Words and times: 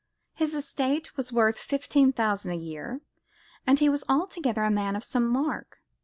His 0.33 0.55
estate 0.55 1.15
was 1.15 1.31
worth 1.31 1.59
fifteen 1.59 2.11
thousand 2.11 2.53
a 2.53 2.57
year, 2.57 3.01
and 3.67 3.77
he 3.77 3.87
was 3.87 4.03
altogether 4.09 4.63
a 4.63 4.71
man 4.71 4.95
of 4.95 5.03
some 5.03 5.27
mark. 5.27 5.79